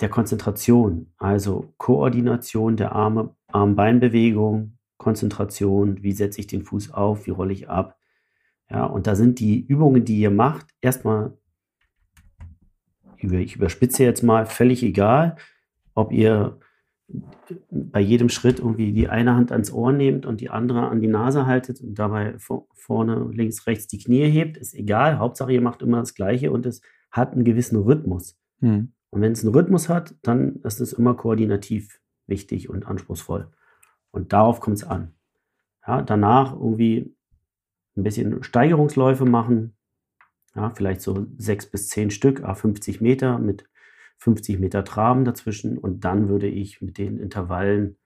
der 0.00 0.08
Konzentration, 0.08 1.12
also 1.18 1.72
Koordination 1.76 2.76
der 2.76 2.92
Arme, 2.92 3.34
Arm-Bein-Bewegung, 3.48 4.78
Konzentration, 4.96 6.02
wie 6.02 6.12
setze 6.12 6.40
ich 6.40 6.46
den 6.46 6.64
Fuß 6.64 6.92
auf, 6.92 7.26
wie 7.26 7.30
rolle 7.30 7.52
ich 7.52 7.68
ab. 7.68 7.98
Ja, 8.70 8.84
und 8.84 9.06
da 9.06 9.14
sind 9.14 9.40
die 9.40 9.60
Übungen, 9.60 10.04
die 10.04 10.20
ihr 10.20 10.30
macht, 10.30 10.66
erstmal, 10.80 11.36
ich 13.16 13.56
überspitze 13.56 14.04
jetzt 14.04 14.22
mal, 14.22 14.46
völlig 14.46 14.82
egal, 14.82 15.36
ob 15.94 16.12
ihr 16.12 16.58
bei 17.70 18.00
jedem 18.00 18.28
Schritt 18.28 18.60
irgendwie 18.60 18.92
die 18.92 19.08
eine 19.08 19.34
Hand 19.34 19.50
ans 19.50 19.72
Ohr 19.72 19.92
nehmt 19.92 20.26
und 20.26 20.40
die 20.40 20.50
andere 20.50 20.88
an 20.88 21.00
die 21.00 21.08
Nase 21.08 21.46
haltet 21.46 21.80
und 21.80 21.98
dabei 21.98 22.36
vorne, 22.38 23.28
links, 23.32 23.66
rechts 23.66 23.88
die 23.88 23.98
Knie 23.98 24.30
hebt, 24.30 24.56
ist 24.56 24.74
egal. 24.74 25.18
Hauptsache, 25.18 25.52
ihr 25.52 25.60
macht 25.60 25.82
immer 25.82 25.98
das 25.98 26.14
Gleiche 26.14 26.52
und 26.52 26.66
es 26.66 26.82
hat 27.10 27.32
einen 27.32 27.44
gewissen 27.44 27.76
Rhythmus. 27.76 28.38
Hm. 28.60 28.92
Und 29.10 29.22
wenn 29.22 29.32
es 29.32 29.44
einen 29.44 29.54
Rhythmus 29.54 29.88
hat, 29.88 30.14
dann 30.22 30.56
ist 30.62 30.80
es 30.80 30.92
immer 30.92 31.14
koordinativ 31.14 32.00
wichtig 32.26 32.68
und 32.70 32.86
anspruchsvoll. 32.86 33.50
Und 34.12 34.32
darauf 34.32 34.60
kommt 34.60 34.76
es 34.76 34.84
an. 34.84 35.14
Ja, 35.86 36.02
danach 36.02 36.52
irgendwie 36.52 37.16
ein 37.96 38.02
bisschen 38.02 38.42
Steigerungsläufe 38.42 39.24
machen. 39.24 39.76
Ja, 40.54 40.70
vielleicht 40.70 41.00
so 41.00 41.26
sechs 41.36 41.66
bis 41.66 41.88
zehn 41.88 42.10
Stück, 42.10 42.42
a 42.42 42.54
50 42.54 43.00
Meter 43.00 43.38
mit 43.38 43.68
50 44.18 44.58
Meter 44.58 44.84
Traben 44.84 45.24
dazwischen. 45.24 45.78
Und 45.78 46.04
dann 46.04 46.28
würde 46.28 46.48
ich 46.48 46.80
mit 46.80 46.98
den 46.98 47.18
Intervallen 47.18 47.96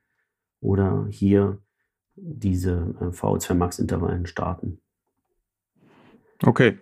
oder 0.59 1.07
hier 1.09 1.61
diese 2.15 2.95
äh, 2.99 3.05
VO2 3.05 3.53
Max 3.53 3.79
Intervallen 3.79 4.25
starten. 4.25 4.81
Okay. 6.43 6.79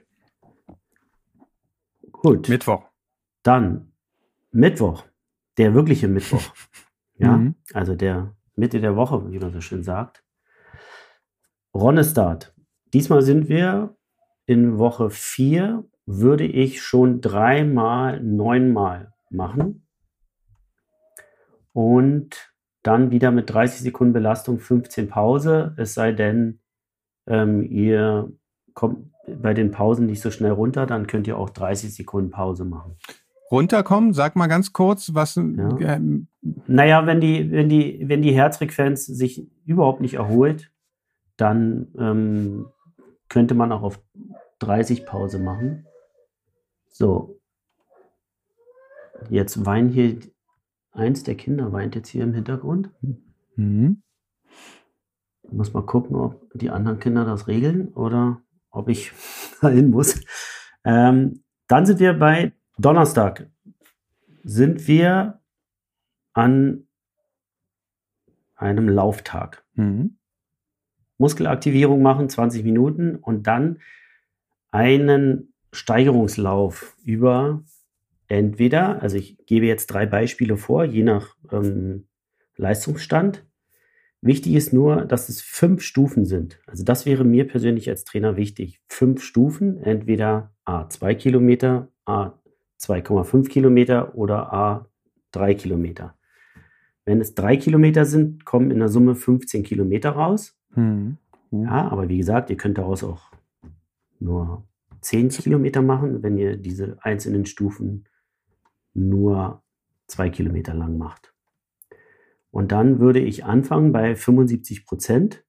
Gut. 2.11 2.49
Mittwoch. 2.49 2.83
Dann 3.41 3.92
Mittwoch, 4.53 5.03
der 5.57 5.73
wirkliche 5.73 6.07
Mittwoch. 6.07 6.43
ja, 7.17 7.37
mhm. 7.37 7.55
also 7.73 7.95
der 7.95 8.35
Mitte 8.55 8.79
der 8.79 8.95
Woche, 8.95 9.31
wie 9.31 9.39
man 9.39 9.51
so 9.51 9.61
schön 9.61 9.83
sagt. 9.83 10.23
Ronnestart. 11.73 12.53
Diesmal 12.93 13.23
sind 13.23 13.49
wir 13.49 13.97
in 14.45 14.77
Woche 14.77 15.09
4, 15.09 15.83
würde 16.05 16.45
ich 16.45 16.81
schon 16.83 17.19
dreimal, 17.19 18.21
neunmal 18.21 19.13
machen. 19.31 19.87
Und 21.71 22.53
dann 22.83 23.09
wieder 23.09 23.31
mit 23.31 23.49
30 23.49 23.81
Sekunden 23.81 24.13
Belastung, 24.13 24.59
15 24.59 25.07
Pause. 25.07 25.73
Es 25.77 25.95
sei 25.95 26.11
denn, 26.11 26.59
ähm, 27.25 27.63
ihr 27.63 28.31
kommt 28.75 29.11
bei 29.25 29.55
den 29.55 29.71
Pausen 29.71 30.05
nicht 30.05 30.21
so 30.21 30.29
schnell 30.29 30.51
runter, 30.51 30.85
dann 30.85 31.07
könnt 31.07 31.25
ihr 31.25 31.39
auch 31.39 31.49
30 31.49 31.95
Sekunden 31.95 32.29
Pause 32.29 32.65
machen 32.65 32.97
runterkommen? 33.53 34.13
Sag 34.13 34.35
mal 34.35 34.47
ganz 34.47 34.73
kurz, 34.73 35.13
was. 35.13 35.35
Ja. 35.35 35.79
Ähm, 35.79 36.27
naja, 36.67 37.05
wenn 37.05 37.21
die, 37.21 37.51
wenn 37.51 37.69
die, 37.69 38.03
wenn 38.07 38.21
die 38.21 38.33
Herzfrequenz 38.33 39.05
sich 39.05 39.47
überhaupt 39.65 40.01
nicht 40.01 40.15
erholt, 40.15 40.71
dann 41.37 41.87
ähm, 41.97 42.67
könnte 43.29 43.53
man 43.53 43.71
auch 43.71 43.83
auf 43.83 44.01
30 44.59 45.05
Pause 45.05 45.39
machen. 45.39 45.85
So. 46.89 47.39
Jetzt 49.29 49.65
weint 49.65 49.93
hier 49.93 50.17
eins 50.91 51.23
der 51.23 51.35
Kinder 51.35 51.71
weint 51.71 51.95
jetzt 51.95 52.09
hier 52.09 52.23
im 52.23 52.33
Hintergrund. 52.33 52.89
Mhm. 53.55 54.01
Ich 55.43 55.51
muss 55.51 55.73
mal 55.73 55.85
gucken, 55.85 56.15
ob 56.15 56.41
die 56.53 56.69
anderen 56.69 56.99
Kinder 56.99 57.25
das 57.25 57.47
regeln 57.47 57.89
oder 57.89 58.41
ob 58.69 58.89
ich 58.89 59.11
dahin 59.61 59.89
muss. 59.89 60.21
Ähm, 60.83 61.43
dann 61.67 61.85
sind 61.85 61.99
wir 61.99 62.13
bei 62.13 62.53
Donnerstag 62.83 63.49
sind 64.43 64.89
wir 64.89 65.39
an 66.33 66.85
einem 68.55 68.89
Lauftag. 68.89 69.63
Mhm. 69.75 70.17
Muskelaktivierung 71.17 72.01
machen, 72.01 72.27
20 72.27 72.65
Minuten 72.65 73.15
und 73.15 73.47
dann 73.47 73.79
einen 74.71 75.53
Steigerungslauf 75.71 76.97
über 77.05 77.63
entweder, 78.27 79.01
also 79.01 79.15
ich 79.15 79.37
gebe 79.45 79.65
jetzt 79.65 79.87
drei 79.87 80.05
Beispiele 80.05 80.57
vor, 80.57 80.83
je 80.83 81.03
nach 81.03 81.37
ähm, 81.51 82.07
Leistungsstand. 82.57 83.45
Wichtig 84.19 84.55
ist 84.55 84.73
nur, 84.73 85.05
dass 85.05 85.29
es 85.29 85.41
fünf 85.41 85.83
Stufen 85.83 86.25
sind. 86.25 86.59
Also 86.67 86.83
das 86.83 87.05
wäre 87.05 87.23
mir 87.23 87.47
persönlich 87.47 87.89
als 87.89 88.03
Trainer 88.03 88.35
wichtig. 88.35 88.81
Fünf 88.87 89.23
Stufen, 89.23 89.77
entweder 89.77 90.53
A, 90.65 90.89
zwei 90.89 91.15
Kilometer, 91.15 91.89
A, 92.05 92.33
2,5 92.83 93.47
Kilometer 93.47 94.15
oder 94.15 94.51
A 94.51 94.87
3 95.31 95.55
Kilometer. 95.55 96.15
Wenn 97.05 97.21
es 97.21 97.33
3 97.35 97.57
Kilometer 97.57 98.05
sind, 98.05 98.45
kommen 98.45 98.71
in 98.71 98.79
der 98.79 98.89
Summe 98.89 99.15
15 99.15 99.63
Kilometer 99.63 100.11
raus. 100.11 100.57
Mhm. 100.75 101.17
Ja, 101.51 101.87
aber 101.89 102.09
wie 102.09 102.17
gesagt, 102.17 102.49
ihr 102.49 102.57
könnt 102.57 102.77
daraus 102.77 103.03
auch 103.03 103.31
nur 104.19 104.65
10 105.01 105.29
Kilometer 105.29 105.81
machen, 105.81 106.23
wenn 106.23 106.37
ihr 106.37 106.57
diese 106.57 106.97
einzelnen 107.01 107.45
Stufen 107.45 108.05
nur 108.93 109.61
2 110.07 110.29
Kilometer 110.29 110.73
lang 110.73 110.97
macht. 110.97 111.33
Und 112.51 112.71
dann 112.71 112.99
würde 112.99 113.19
ich 113.19 113.45
anfangen 113.45 113.91
bei 113.91 114.15
75 114.15 114.85
Prozent. 114.85 115.43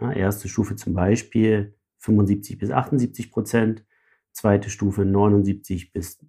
Ja, 0.00 0.12
erste 0.12 0.48
Stufe 0.48 0.76
zum 0.76 0.94
Beispiel 0.94 1.74
75 1.98 2.58
bis 2.58 2.70
78 2.70 3.30
Prozent, 3.30 3.84
zweite 4.32 4.70
Stufe 4.70 5.04
79 5.04 5.92
bis 5.92 6.24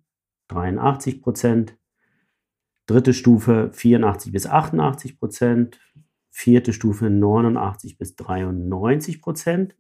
83 0.52 1.22
Prozent. 1.22 1.78
Dritte 2.86 3.14
Stufe 3.14 3.70
84 3.74 4.32
bis 4.32 4.48
88 4.48 5.20
Prozent. 5.20 5.80
Vierte 6.30 6.74
Stufe 6.74 7.10
89 7.10 7.98
bis 7.98 8.16
93 8.16 9.22
Prozent. 9.22 9.76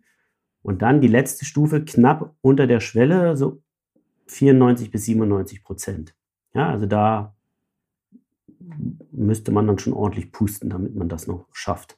Und 0.64 0.82
dann 0.82 1.02
die 1.02 1.08
letzte 1.08 1.46
Stufe 1.46 1.84
knapp 1.84 2.36
unter 2.42 2.68
der 2.68 2.80
Schwelle, 2.80 3.36
so 3.36 3.62
94 4.28 4.92
bis 4.92 5.06
97 5.06 5.64
Prozent. 5.64 6.16
Ja, 6.54 6.70
also 6.70 6.86
da 6.86 7.36
müsste 9.12 9.52
man 9.52 9.68
dann 9.68 9.80
schon 9.80 9.94
ordentlich 9.94 10.32
pusten, 10.32 10.70
damit 10.70 10.96
man 10.96 11.10
das 11.10 11.28
noch 11.28 11.48
schafft. 11.52 11.98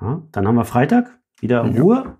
Ja, 0.00 0.22
dann 0.32 0.46
haben 0.46 0.56
wir 0.56 0.64
Freitag, 0.64 1.18
wieder 1.40 1.64
ja. 1.64 1.82
Ruhe. 1.82 2.18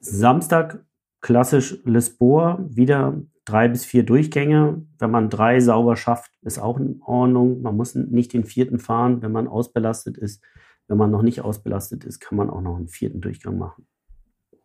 Samstag 0.00 0.84
klassisch 1.20 1.78
Lisboa, 1.84 2.58
wieder 2.62 3.20
drei 3.50 3.68
bis 3.68 3.84
vier 3.84 4.04
Durchgänge. 4.04 4.82
Wenn 4.98 5.10
man 5.10 5.30
drei 5.30 5.60
sauber 5.60 5.96
schafft, 5.96 6.30
ist 6.42 6.58
auch 6.58 6.78
in 6.78 7.00
Ordnung. 7.02 7.62
Man 7.62 7.76
muss 7.76 7.94
nicht 7.94 8.32
den 8.32 8.44
vierten 8.44 8.78
fahren, 8.78 9.22
wenn 9.22 9.32
man 9.32 9.48
ausbelastet 9.48 10.16
ist. 10.16 10.42
Wenn 10.88 10.98
man 10.98 11.10
noch 11.10 11.22
nicht 11.22 11.42
ausbelastet 11.42 12.04
ist, 12.04 12.20
kann 12.20 12.36
man 12.36 12.50
auch 12.50 12.60
noch 12.60 12.76
einen 12.76 12.88
vierten 12.88 13.20
Durchgang 13.20 13.58
machen. 13.58 13.86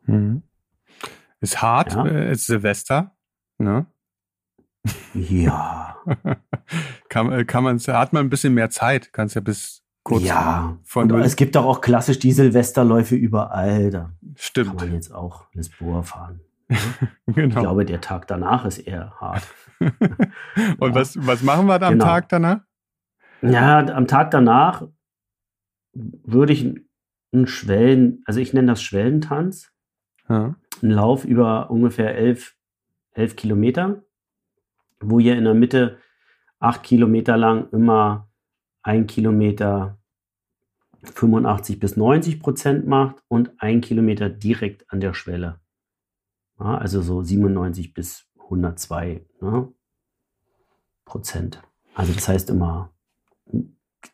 Mhm. 0.06 0.44
Ist 1.40 1.62
hart, 1.62 1.94
ja. 1.94 2.06
äh, 2.06 2.32
ist 2.32 2.48
Silvester, 2.48 3.16
ne? 3.58 3.86
Ja. 5.14 5.98
kann, 7.10 7.32
äh, 7.32 7.46
kann 7.46 7.64
man, 7.64 7.80
hat 7.80 8.14
man 8.14 8.26
ein 8.26 8.30
bisschen 8.30 8.54
mehr 8.54 8.70
Zeit, 8.70 9.14
kannst 9.14 9.36
ja 9.36 9.42
bis 9.42 9.84
kurz 10.04 10.24
ja. 10.24 10.78
von 10.84 11.12
und 11.12 11.22
es 11.22 11.36
gibt 11.36 11.56
doch 11.56 11.66
auch 11.66 11.82
klassisch 11.82 12.20
die 12.20 12.32
Silvesterläufe 12.32 13.16
überall. 13.16 13.90
Da 13.90 14.12
Stimmt. 14.36 14.70
kann 14.70 14.76
man 14.78 14.94
jetzt 14.94 15.14
auch 15.14 15.46
Lisboa 15.54 16.04
fahren. 16.04 16.42
genau. 17.28 17.48
Ich 17.48 17.56
glaube, 17.56 17.86
der 17.86 18.02
Tag 18.02 18.28
danach 18.28 18.66
ist 18.66 18.80
eher 18.80 19.14
hart. 19.20 19.48
Und 19.80 19.90
ja. 20.90 20.96
was, 20.96 21.16
was 21.26 21.44
machen 21.44 21.68
wir 21.68 21.80
da 21.80 21.88
am 21.88 21.94
genau. 21.94 22.06
Tag 22.06 22.30
danach? 22.30 22.62
Ja, 23.42 23.80
am 23.80 24.08
Tag 24.08 24.32
danach 24.32 24.88
würde 25.94 26.54
ich 26.54 26.76
einen 27.32 27.48
Schwellen, 27.48 28.24
also 28.26 28.40
ich 28.40 28.54
nenne 28.54 28.68
das 28.68 28.82
Schwellentanz. 28.82 29.72
Ja. 30.28 30.56
Ein 30.82 30.90
Lauf 30.90 31.26
über 31.26 31.70
ungefähr 31.70 32.16
elf, 32.16 32.56
elf 33.12 33.36
Kilometer, 33.36 34.04
wo 35.00 35.20
ihr 35.20 35.38
in 35.38 35.44
der 35.44 35.54
Mitte 35.54 36.00
acht 36.60 36.84
Kilometer 36.84 37.38
lang 37.38 37.70
immer 37.72 38.30
ein 38.82 39.08
Kilometer 39.08 39.98
85 41.04 41.80
bis 41.80 41.98
90 41.98 42.40
Prozent 42.40 42.88
macht 42.88 43.24
und 43.28 43.52
ein 43.60 43.82
Kilometer 43.82 44.30
direkt 44.30 44.92
an 44.92 45.00
der 45.00 45.14
Schwelle. 45.14 45.60
Ja, 46.60 46.78
also 46.78 47.02
so 47.02 47.22
97 47.22 47.94
bis 47.94 48.28
102 48.44 49.26
ne, 49.42 49.74
Prozent. 51.04 51.62
Also 51.94 52.14
das 52.14 52.28
heißt 52.28 52.50
immer 52.50 52.94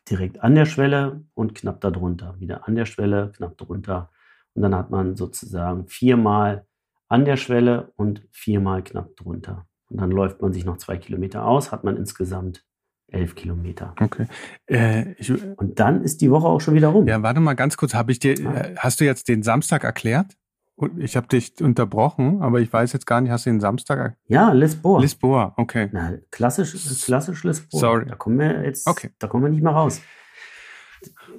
direkt 0.08 0.42
an 0.42 0.54
der 0.54 0.66
Schwelle 0.66 1.24
und 1.34 1.54
knapp 1.54 1.80
darunter. 1.80 2.38
Wieder 2.38 2.66
an 2.66 2.74
der 2.74 2.86
Schwelle, 2.86 3.32
knapp 3.36 3.56
drunter. 3.58 4.10
Und 4.54 4.62
dann 4.62 4.74
hat 4.74 4.90
man 4.90 5.16
sozusagen 5.16 5.86
viermal 5.86 6.66
an 7.08 7.24
der 7.24 7.36
Schwelle 7.36 7.92
und 7.96 8.26
viermal 8.30 8.82
knapp 8.82 9.16
drunter. 9.16 9.66
Und 9.88 10.00
dann 10.00 10.10
läuft 10.10 10.40
man 10.40 10.52
sich 10.52 10.64
noch 10.64 10.78
zwei 10.78 10.96
Kilometer 10.96 11.44
aus, 11.44 11.72
hat 11.72 11.84
man 11.84 11.96
insgesamt 11.96 12.64
elf 13.08 13.34
Kilometer. 13.34 13.94
Okay. 14.00 14.26
Äh, 14.66 15.12
ich, 15.18 15.30
und 15.30 15.78
dann 15.78 16.02
ist 16.02 16.22
die 16.22 16.30
Woche 16.30 16.46
auch 16.46 16.60
schon 16.60 16.74
wieder 16.74 16.88
rum. 16.88 17.06
Ja, 17.06 17.22
warte 17.22 17.40
mal 17.40 17.54
ganz 17.54 17.76
kurz. 17.76 17.94
Habe 17.94 18.12
ich 18.12 18.18
dir, 18.18 18.34
ja. 18.34 18.54
Äh, 18.54 18.74
hast 18.78 19.00
du 19.00 19.04
jetzt 19.04 19.28
den 19.28 19.42
Samstag 19.42 19.84
erklärt? 19.84 20.36
Ich 20.96 21.16
habe 21.16 21.28
dich 21.28 21.60
unterbrochen, 21.60 22.42
aber 22.42 22.60
ich 22.60 22.72
weiß 22.72 22.92
jetzt 22.92 23.06
gar 23.06 23.20
nicht, 23.20 23.30
hast 23.30 23.46
du 23.46 23.50
den 23.50 23.60
Samstag? 23.60 24.16
Ja, 24.26 24.52
Lisboa. 24.52 25.00
Lisboa, 25.00 25.54
okay. 25.56 25.88
Na, 25.92 26.14
klassisch, 26.30 26.74
klassisch 27.04 27.44
Lisboa. 27.44 27.80
Sorry. 27.80 28.06
Da 28.06 28.16
kommen 28.16 28.38
wir 28.38 28.64
jetzt, 28.64 28.86
okay. 28.86 29.10
da 29.18 29.28
kommen 29.28 29.44
wir 29.44 29.50
nicht 29.50 29.62
mehr 29.62 29.72
raus. 29.72 30.00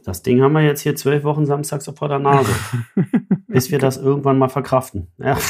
Das 0.03 0.21
Ding 0.21 0.41
haben 0.41 0.53
wir 0.53 0.61
jetzt 0.61 0.81
hier 0.81 0.95
zwölf 0.95 1.23
Wochen 1.23 1.45
samstags 1.45 1.89
vor 1.97 2.09
der 2.09 2.19
Nase, 2.19 2.51
bis 3.47 3.71
wir 3.71 3.79
das 3.79 3.97
irgendwann 3.97 4.37
mal 4.37 4.49
verkraften. 4.49 5.11
Ja. 5.17 5.37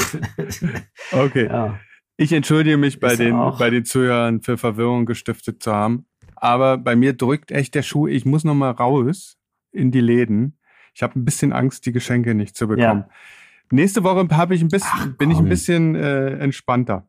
Okay. 1.12 1.46
Ja. 1.46 1.78
Ich 2.16 2.32
entschuldige 2.32 2.76
mich 2.76 3.00
bei 3.00 3.16
den, 3.16 3.36
bei 3.58 3.70
den 3.70 3.84
Zuhörern 3.84 4.40
für 4.40 4.56
Verwirrung 4.56 5.04
gestiftet 5.04 5.62
zu 5.62 5.72
haben. 5.72 6.06
Aber 6.36 6.78
bei 6.78 6.96
mir 6.96 7.12
drückt 7.12 7.50
echt 7.50 7.74
der 7.74 7.82
Schuh. 7.82 8.06
Ich 8.06 8.24
muss 8.24 8.44
noch 8.44 8.54
mal 8.54 8.70
raus 8.70 9.36
in 9.72 9.90
die 9.90 10.00
Läden. 10.00 10.58
Ich 10.94 11.02
habe 11.02 11.18
ein 11.18 11.24
bisschen 11.24 11.52
Angst, 11.52 11.86
die 11.86 11.92
Geschenke 11.92 12.34
nicht 12.34 12.56
zu 12.56 12.68
bekommen. 12.68 13.04
Ja. 13.08 13.14
Nächste 13.70 14.04
Woche 14.04 14.26
habe 14.36 14.54
ich 14.54 14.62
ein 14.62 14.68
bisschen, 14.68 14.90
Ach, 14.92 15.16
bin 15.16 15.30
ich 15.30 15.38
ein 15.38 15.48
bisschen 15.48 15.94
äh, 15.94 16.38
entspannter. 16.38 17.08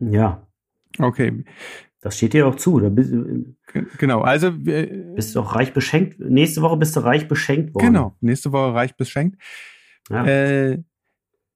Ja. 0.00 0.46
Okay. 0.98 1.44
Das 2.00 2.16
steht 2.16 2.32
dir 2.32 2.46
auch 2.46 2.56
zu. 2.56 2.78
Da 2.78 2.88
bist, 2.88 3.12
genau, 3.98 4.20
also 4.20 4.48
äh, 4.48 5.14
bist 5.14 5.34
du 5.34 5.40
auch 5.40 5.54
reich 5.54 5.72
beschenkt. 5.72 6.20
Nächste 6.20 6.62
Woche 6.62 6.76
bist 6.76 6.94
du 6.96 7.00
reich 7.00 7.26
beschenkt 7.26 7.74
worden. 7.74 7.86
Genau, 7.86 8.16
nächste 8.20 8.52
Woche 8.52 8.74
reich 8.74 8.96
beschenkt. 8.96 9.40
Ja. 10.10 10.24
Äh, 10.24 10.84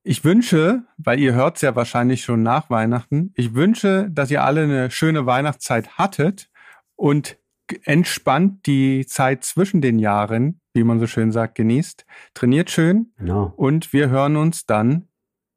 ich 0.04 0.24
wünsche, 0.24 0.82
weil 0.96 1.20
ihr 1.20 1.34
hört 1.34 1.56
es 1.56 1.62
ja 1.62 1.76
wahrscheinlich 1.76 2.24
schon 2.24 2.42
nach 2.42 2.70
Weihnachten, 2.70 3.32
ich 3.36 3.54
wünsche, 3.54 4.08
dass 4.10 4.32
ihr 4.32 4.42
alle 4.42 4.64
eine 4.64 4.90
schöne 4.90 5.26
Weihnachtszeit 5.26 5.96
hattet 5.96 6.50
und 6.96 7.38
entspannt 7.84 8.66
die 8.66 9.06
Zeit 9.06 9.44
zwischen 9.44 9.80
den 9.80 10.00
Jahren, 10.00 10.60
wie 10.74 10.84
man 10.84 11.00
so 11.00 11.06
schön 11.06 11.32
sagt, 11.32 11.54
genießt. 11.54 12.06
Trainiert 12.34 12.70
schön. 12.70 13.12
Genau. 13.18 13.52
Und 13.56 13.92
wir 13.92 14.08
hören 14.10 14.36
uns 14.36 14.66
dann 14.66 15.08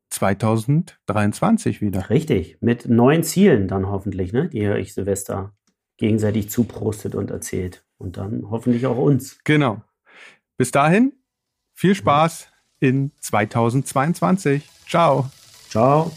2023 0.09 1.81
wieder. 1.81 2.09
Richtig, 2.09 2.57
mit 2.61 2.87
neuen 2.87 3.23
Zielen 3.23 3.67
dann 3.67 3.89
hoffentlich, 3.89 4.33
ne, 4.33 4.49
die 4.49 4.59
ihr 4.59 4.73
euch 4.73 4.93
Silvester 4.93 5.53
gegenseitig 5.97 6.49
zuprostet 6.49 7.15
und 7.15 7.31
erzählt. 7.31 7.85
Und 7.97 8.17
dann 8.17 8.49
hoffentlich 8.49 8.85
auch 8.85 8.97
uns. 8.97 9.39
Genau. 9.43 9.81
Bis 10.57 10.71
dahin, 10.71 11.13
viel 11.73 11.95
Spaß 11.95 12.49
in 12.79 13.11
2022. 13.19 14.69
Ciao. 14.87 15.29
Ciao. 15.69 16.11